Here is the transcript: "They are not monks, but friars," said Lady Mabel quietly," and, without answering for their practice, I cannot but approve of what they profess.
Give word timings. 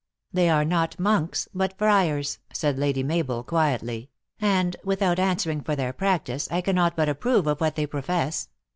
"They 0.33 0.49
are 0.49 0.65
not 0.65 0.99
monks, 0.99 1.47
but 1.53 1.77
friars," 1.77 2.39
said 2.51 2.79
Lady 2.79 3.03
Mabel 3.03 3.43
quietly," 3.43 4.09
and, 4.41 4.75
without 4.83 5.19
answering 5.19 5.61
for 5.61 5.75
their 5.75 5.93
practice, 5.93 6.47
I 6.49 6.61
cannot 6.61 6.95
but 6.95 7.07
approve 7.07 7.45
of 7.45 7.61
what 7.61 7.75
they 7.75 7.85
profess. 7.85 8.49